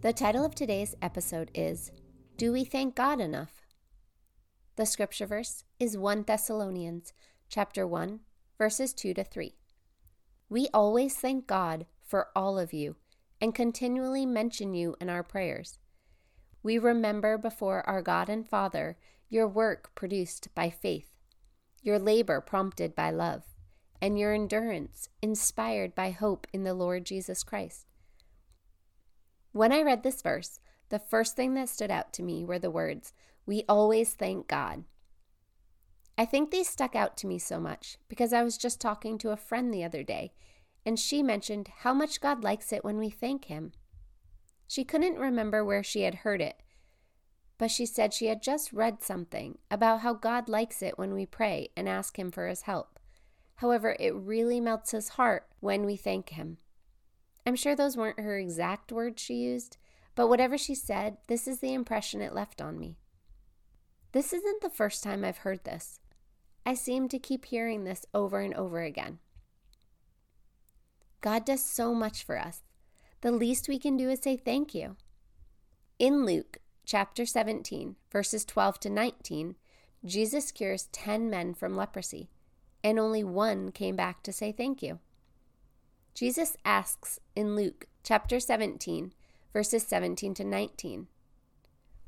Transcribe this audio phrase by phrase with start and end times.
[0.00, 1.90] The title of today's episode is
[2.36, 3.62] Do We Thank God Enough?
[4.76, 7.12] The scripture verse is 1 Thessalonians
[7.48, 8.20] chapter 1
[8.56, 9.56] verses 2 to 3.
[10.48, 12.94] We always thank God for all of you
[13.40, 15.80] and continually mention you in our prayers.
[16.62, 18.96] We remember before our God and Father
[19.28, 21.10] your work produced by faith,
[21.82, 23.42] your labor prompted by love,
[24.00, 27.87] and your endurance inspired by hope in the Lord Jesus Christ.
[29.52, 30.60] When I read this verse,
[30.90, 33.12] the first thing that stood out to me were the words,
[33.46, 34.84] We always thank God.
[36.16, 39.30] I think these stuck out to me so much because I was just talking to
[39.30, 40.32] a friend the other day,
[40.84, 43.72] and she mentioned how much God likes it when we thank Him.
[44.66, 46.60] She couldn't remember where she had heard it,
[47.56, 51.24] but she said she had just read something about how God likes it when we
[51.24, 52.98] pray and ask Him for His help.
[53.56, 56.58] However, it really melts His heart when we thank Him.
[57.48, 59.78] I'm sure those weren't her exact words she used,
[60.14, 62.98] but whatever she said, this is the impression it left on me.
[64.12, 65.98] This isn't the first time I've heard this.
[66.66, 69.20] I seem to keep hearing this over and over again.
[71.22, 72.60] God does so much for us.
[73.22, 74.96] The least we can do is say thank you.
[75.98, 79.54] In Luke chapter 17, verses 12 to 19,
[80.04, 82.28] Jesus cures 10 men from leprosy,
[82.84, 84.98] and only one came back to say thank you.
[86.18, 89.12] Jesus asks in Luke chapter 17,
[89.52, 91.06] verses 17 to 19,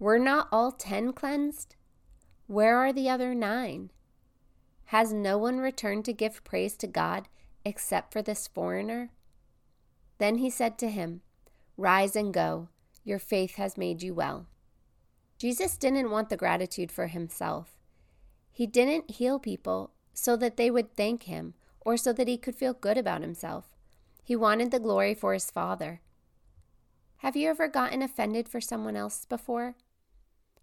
[0.00, 1.76] Were not all 10 cleansed?
[2.48, 3.90] Where are the other nine?
[4.86, 7.28] Has no one returned to give praise to God
[7.64, 9.10] except for this foreigner?
[10.18, 11.20] Then he said to him,
[11.76, 12.70] Rise and go,
[13.04, 14.48] your faith has made you well.
[15.38, 17.76] Jesus didn't want the gratitude for himself.
[18.50, 22.56] He didn't heal people so that they would thank him or so that he could
[22.56, 23.71] feel good about himself.
[24.32, 26.00] He wanted the glory for his Father.
[27.18, 29.76] Have you ever gotten offended for someone else before?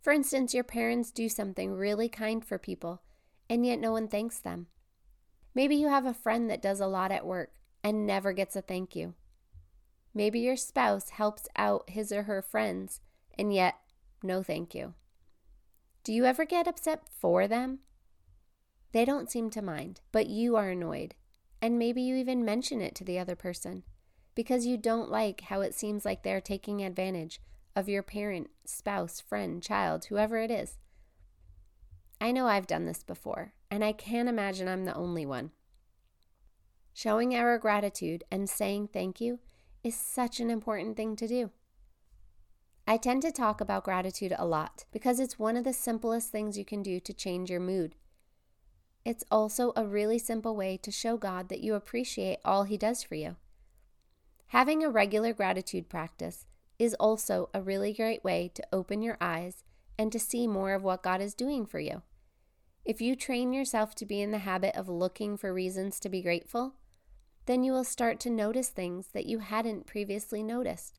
[0.00, 3.02] For instance, your parents do something really kind for people,
[3.46, 4.68] and yet no one thanks them.
[5.54, 8.62] Maybe you have a friend that does a lot at work and never gets a
[8.62, 9.12] thank you.
[10.14, 13.02] Maybe your spouse helps out his or her friends,
[13.36, 13.74] and yet
[14.22, 14.94] no thank you.
[16.04, 17.80] Do you ever get upset for them?
[18.92, 21.16] They don't seem to mind, but you are annoyed.
[21.60, 23.82] And maybe you even mention it to the other person
[24.34, 27.40] because you don't like how it seems like they're taking advantage
[27.74, 30.78] of your parent, spouse, friend, child, whoever it is.
[32.20, 35.50] I know I've done this before, and I can't imagine I'm the only one.
[36.92, 39.38] Showing our gratitude and saying thank you
[39.84, 41.50] is such an important thing to do.
[42.86, 46.56] I tend to talk about gratitude a lot because it's one of the simplest things
[46.56, 47.94] you can do to change your mood.
[49.04, 53.02] It's also a really simple way to show God that you appreciate all He does
[53.02, 53.36] for you.
[54.48, 56.46] Having a regular gratitude practice
[56.78, 59.64] is also a really great way to open your eyes
[59.98, 62.02] and to see more of what God is doing for you.
[62.84, 66.22] If you train yourself to be in the habit of looking for reasons to be
[66.22, 66.74] grateful,
[67.46, 70.98] then you will start to notice things that you hadn't previously noticed.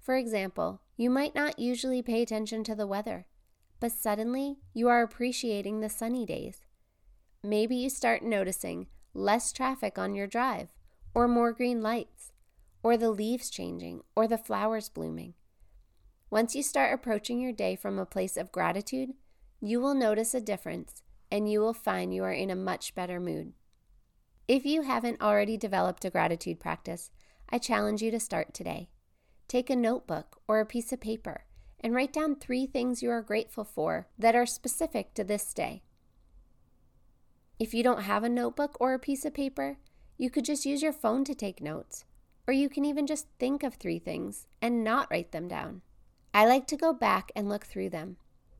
[0.00, 3.26] For example, you might not usually pay attention to the weather,
[3.78, 6.62] but suddenly you are appreciating the sunny days.
[7.42, 10.68] Maybe you start noticing less traffic on your drive,
[11.14, 12.32] or more green lights,
[12.82, 15.34] or the leaves changing, or the flowers blooming.
[16.30, 19.10] Once you start approaching your day from a place of gratitude,
[19.60, 23.18] you will notice a difference and you will find you are in a much better
[23.18, 23.52] mood.
[24.46, 27.10] If you haven't already developed a gratitude practice,
[27.50, 28.88] I challenge you to start today.
[29.46, 31.44] Take a notebook or a piece of paper
[31.80, 35.82] and write down three things you are grateful for that are specific to this day.
[37.58, 39.78] If you don't have a notebook or a piece of paper,
[40.16, 42.04] you could just use your phone to take notes,
[42.46, 45.82] or you can even just think of three things and not write them down.
[46.32, 48.16] I like to go back and look through them,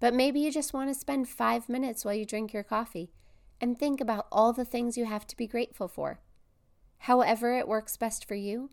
[0.00, 3.12] but maybe you just want to spend five minutes while you drink your coffee
[3.60, 6.20] and think about all the things you have to be grateful for.
[6.98, 8.70] However, it works best for you,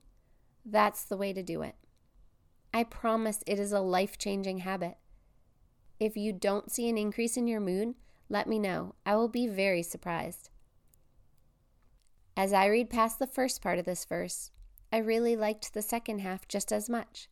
[0.65, 1.75] that's the way to do it.
[2.73, 4.97] I promise it is a life changing habit.
[5.99, 7.95] If you don't see an increase in your mood,
[8.29, 8.95] let me know.
[9.05, 10.49] I will be very surprised.
[12.35, 14.51] As I read past the first part of this verse,
[14.91, 17.29] I really liked the second half just as much.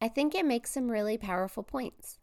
[0.00, 2.18] I think it makes some really powerful points.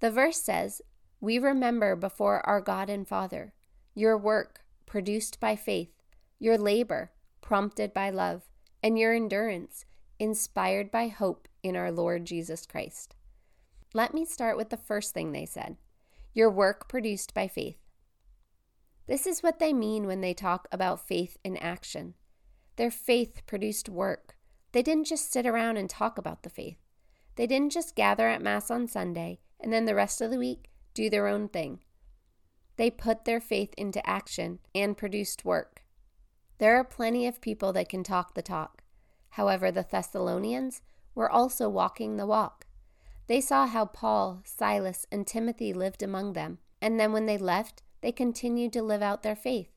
[0.00, 0.82] The verse says,
[1.20, 3.52] We remember before our God and Father
[3.94, 5.90] your work produced by faith,
[6.38, 7.10] your labor
[7.40, 8.42] prompted by love,
[8.82, 9.86] and your endurance
[10.18, 13.16] inspired by hope in our Lord Jesus Christ.
[13.94, 15.76] Let me start with the first thing they said
[16.36, 17.78] your work produced by faith.
[19.06, 22.12] This is what they mean when they talk about faith in action.
[22.76, 24.36] Their faith produced work.
[24.72, 26.76] They didn't just sit around and talk about the faith.
[27.36, 30.68] They didn't just gather at Mass on Sunday and then the rest of the week
[30.92, 31.80] do their own thing.
[32.76, 35.84] They put their faith into action and produced work.
[36.58, 38.82] There are plenty of people that can talk the talk.
[39.30, 40.82] However, the Thessalonians
[41.14, 42.65] were also walking the walk.
[43.26, 47.82] They saw how Paul, Silas, and Timothy lived among them, and then when they left,
[48.00, 49.70] they continued to live out their faith.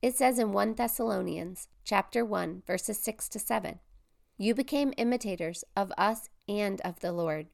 [0.00, 3.80] It says in 1 Thessalonians chapter 1 verses 6 to 7,
[4.38, 7.46] you became imitators of us and of the Lord.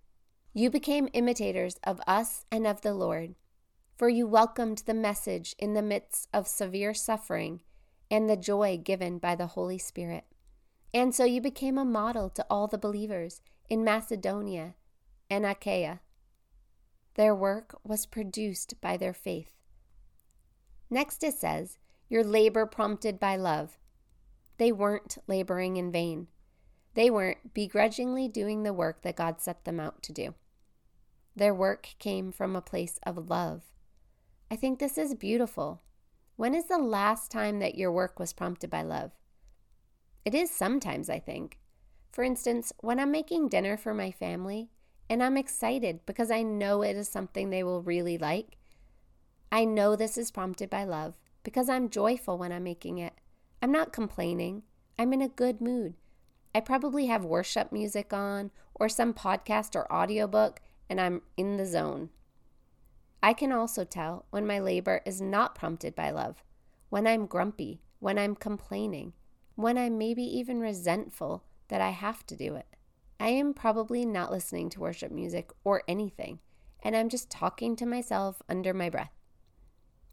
[0.55, 3.35] You became imitators of us and of the Lord,
[3.97, 7.61] for you welcomed the message in the midst of severe suffering
[8.11, 10.25] and the joy given by the Holy Spirit.
[10.95, 14.75] And so you became a model to all the believers in Macedonia
[15.31, 16.01] and Achaia.
[17.15, 19.51] Their work was produced by their faith.
[20.91, 21.79] Next it says,
[22.09, 23.79] Your labor prompted by love.
[24.57, 26.29] They weren't laboring in vain.
[26.95, 30.35] They weren't begrudgingly doing the work that God set them out to do.
[31.37, 33.63] Their work came from a place of love.
[34.51, 35.83] I think this is beautiful.
[36.37, 39.13] When is the last time that your work was prompted by love?
[40.25, 41.59] It is sometimes, I think.
[42.11, 44.71] For instance, when I'm making dinner for my family
[45.09, 48.57] and I'm excited because I know it is something they will really like,
[49.51, 53.15] I know this is prompted by love because I'm joyful when I'm making it.
[53.63, 54.63] I'm not complaining.
[54.99, 55.95] I'm in a good mood.
[56.55, 61.67] I probably have worship music on or some podcast or audiobook and I'm in the
[61.67, 62.11] zone.
[63.23, 66.43] I can also tell when my labor is not prompted by love,
[66.89, 69.13] when I'm grumpy, when I'm complaining,
[69.57, 72.67] when I'm maybe even resentful that I have to do it.
[73.21, 76.39] I am probably not listening to worship music or anything,
[76.83, 79.13] and I'm just talking to myself under my breath.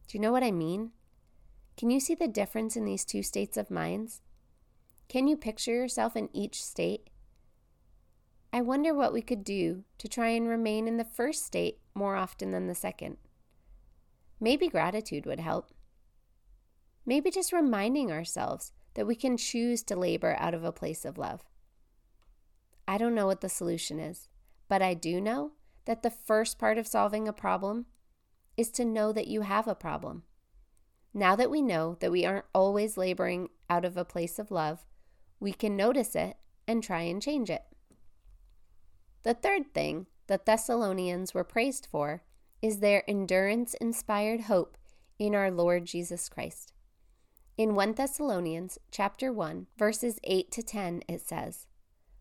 [0.07, 0.91] Do you know what I mean?
[1.77, 4.21] Can you see the difference in these two states of minds?
[5.07, 7.09] Can you picture yourself in each state?
[8.51, 12.15] I wonder what we could do to try and remain in the first state more
[12.15, 13.17] often than the second.
[14.39, 15.71] Maybe gratitude would help.
[17.05, 21.17] Maybe just reminding ourselves that we can choose to labor out of a place of
[21.17, 21.43] love.
[22.87, 24.27] I don't know what the solution is,
[24.67, 25.51] but I do know
[25.85, 27.85] that the first part of solving a problem
[28.57, 30.23] is to know that you have a problem.
[31.13, 34.85] Now that we know that we aren't always laboring out of a place of love,
[35.39, 36.37] we can notice it
[36.67, 37.63] and try and change it.
[39.23, 42.23] The third thing the Thessalonians were praised for
[42.61, 44.77] is their endurance inspired hope
[45.19, 46.73] in our Lord Jesus Christ.
[47.57, 51.67] In 1 Thessalonians chapter 1 verses 8 to 10 it says,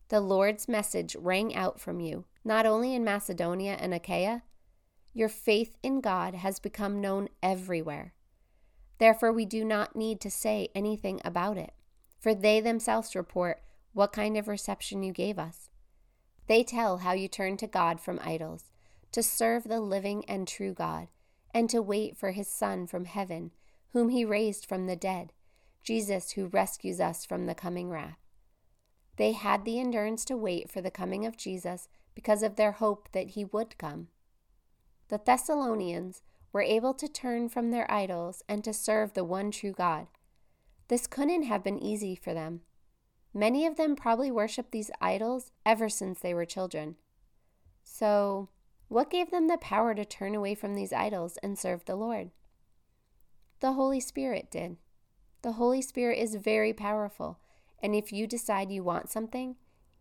[0.07, 4.43] "The Lord's message rang out from you, not only in Macedonia and Achaia,
[5.11, 8.13] your faith in God has become known everywhere.
[8.97, 11.73] Therefore we do not need to say anything about it,
[12.17, 13.61] for they themselves report
[13.91, 15.69] what kind of reception you gave us."
[16.47, 18.71] They tell how you turned to God from idols,
[19.11, 21.09] to serve the living and true God,
[21.53, 23.51] and to wait for his Son from heaven,
[23.95, 25.33] whom he raised from the dead,
[25.81, 28.19] Jesus who rescues us from the coming wrath.
[29.17, 33.09] They had the endurance to wait for the coming of Jesus because of their hope
[33.13, 34.09] that he would come.
[35.07, 36.21] The Thessalonians
[36.53, 40.05] were able to turn from their idols and to serve the one true God.
[40.89, 42.61] This couldn't have been easy for them
[43.37, 46.95] Many of them probably worshiped these idols ever since they were children.
[47.83, 48.47] So,
[48.87, 52.31] what gave them the power to turn away from these idols and serve the Lord?
[53.59, 54.77] The Holy Spirit did.
[55.41, 57.39] The Holy Spirit is very powerful,
[57.81, 59.55] and if you decide you want something,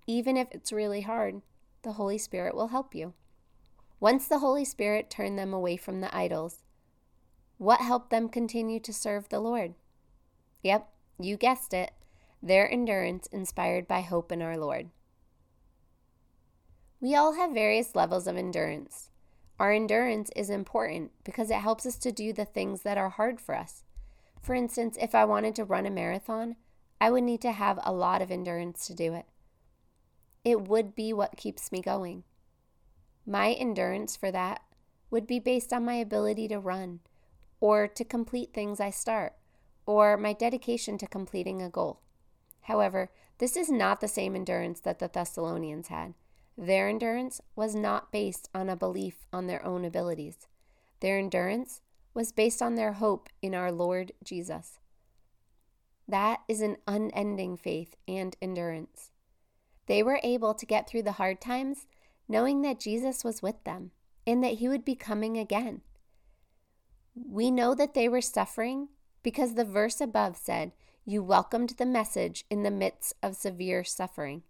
[0.06, 1.42] even if it's really hard,
[1.82, 3.14] the Holy Spirit will help you.
[4.00, 6.62] Once the Holy Spirit turned them away from the idols,
[7.58, 9.74] what helped them continue to serve the Lord?
[10.62, 11.92] Yep, you guessed it
[12.44, 14.90] their endurance inspired by hope in our Lord.
[17.00, 19.08] We all have various levels of endurance.
[19.58, 23.40] Our endurance is important because it helps us to do the things that are hard
[23.40, 23.84] for us.
[24.42, 26.56] For instance, if I wanted to run a marathon,
[27.00, 29.26] I would need to have a lot of endurance to do it.
[30.44, 32.24] It would be what keeps me going.
[33.26, 34.62] My endurance for that
[35.10, 37.00] would be based on my ability to run,
[37.60, 39.34] or to complete things I start,
[39.86, 42.00] or my dedication to completing a goal.
[42.62, 46.14] However, this is not the same endurance that the Thessalonians had.
[46.56, 50.46] Their endurance was not based on a belief on their own abilities.
[51.00, 51.80] Their endurance
[52.14, 54.78] was based on their hope in our Lord Jesus.
[56.06, 59.10] That is an unending faith and endurance.
[59.86, 61.86] They were able to get through the hard times
[62.28, 63.90] knowing that Jesus was with them
[64.26, 65.82] and that he would be coming again.
[67.14, 68.88] We know that they were suffering
[69.22, 70.72] because the verse above said,
[71.04, 74.42] You welcomed the message in the midst of severe suffering.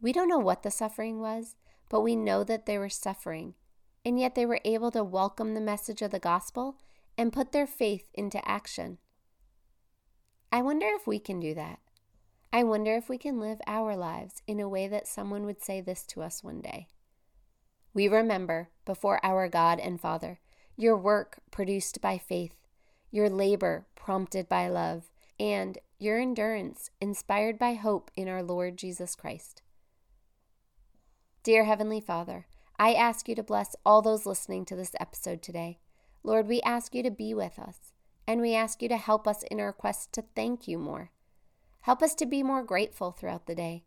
[0.00, 1.56] We don't know what the suffering was,
[1.88, 3.54] but we know that they were suffering,
[4.04, 6.76] and yet they were able to welcome the message of the gospel
[7.16, 8.98] and put their faith into action.
[10.52, 11.80] I wonder if we can do that.
[12.52, 15.80] I wonder if we can live our lives in a way that someone would say
[15.80, 16.88] this to us one day.
[17.92, 20.40] We remember before our God and Father
[20.76, 22.54] your work produced by faith,
[23.10, 25.10] your labor prompted by love,
[25.40, 29.62] and your endurance inspired by hope in our Lord Jesus Christ.
[31.46, 35.78] Dear Heavenly Father, I ask you to bless all those listening to this episode today.
[36.24, 37.92] Lord, we ask you to be with us,
[38.26, 41.12] and we ask you to help us in our quest to thank you more.
[41.82, 43.84] Help us to be more grateful throughout the day.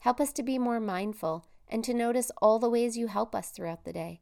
[0.00, 3.50] Help us to be more mindful and to notice all the ways you help us
[3.50, 4.20] throughout the day.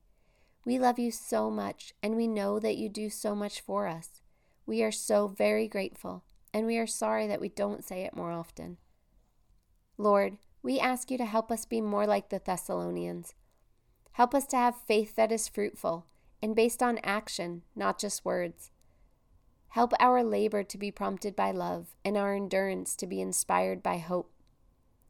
[0.67, 4.21] We love you so much, and we know that you do so much for us.
[4.67, 6.23] We are so very grateful,
[6.53, 8.77] and we are sorry that we don't say it more often.
[9.97, 13.35] Lord, we ask you to help us be more like the Thessalonians.
[14.13, 16.07] Help us to have faith that is fruitful
[16.43, 18.71] and based on action, not just words.
[19.69, 23.99] Help our labor to be prompted by love and our endurance to be inspired by
[23.99, 24.33] hope.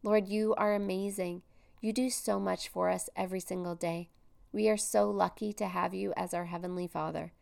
[0.02, 1.42] Lord, you are amazing.
[1.80, 4.10] You do so much for us every single day.
[4.52, 7.32] We are so lucky to have you as our Heavenly Father.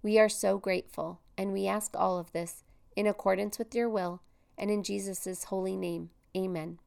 [0.00, 2.62] We are so grateful, and we ask all of this
[2.94, 4.22] in accordance with your will
[4.56, 6.10] and in Jesus' holy name.
[6.36, 6.78] Amen.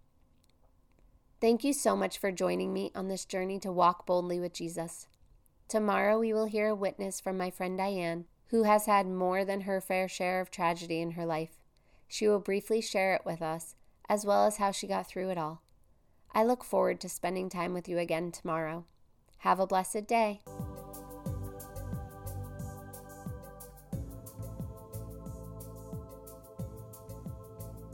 [1.42, 5.08] Thank you so much for joining me on this journey to walk boldly with Jesus.
[5.68, 9.62] Tomorrow we will hear a witness from my friend Diane who has had more than
[9.62, 11.64] her fair share of tragedy in her life.
[12.08, 13.76] She will briefly share it with us,
[14.08, 15.64] as well as how she got through it all.
[16.32, 18.86] I look forward to spending time with you again tomorrow.
[19.40, 20.42] Have a blessed day.